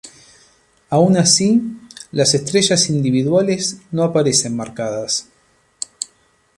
Aun 0.89 1.15
así, 1.15 1.61
las 2.11 2.33
estrellas 2.33 2.89
individuales 2.89 3.81
no 3.91 4.01
aparecen 4.01 4.55
marcadas. 4.55 5.29